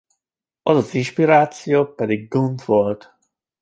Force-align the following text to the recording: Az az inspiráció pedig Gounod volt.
Az 0.61 0.75
az 0.77 0.93
inspiráció 0.93 1.85
pedig 1.93 2.27
Gounod 2.27 2.65
volt. 2.65 3.17